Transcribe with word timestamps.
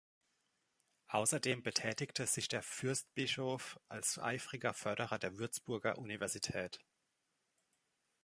Außerdem 1.09 1.61
betätigte 1.61 2.25
sich 2.25 2.47
der 2.47 2.63
Fürstbischof 2.63 3.79
als 3.87 4.17
eifriger 4.17 4.73
Förderer 4.73 5.19
der 5.19 5.37
Würzburger 5.37 5.99
Universität. 5.99 6.79